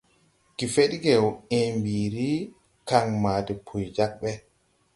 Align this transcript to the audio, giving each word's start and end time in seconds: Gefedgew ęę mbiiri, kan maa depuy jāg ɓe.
Gefedgew 0.57 1.25
ęę 1.57 1.67
mbiiri, 1.77 2.31
kan 2.89 3.07
maa 3.21 3.41
depuy 3.47 3.83
jāg 3.95 4.11
ɓe. 4.21 4.31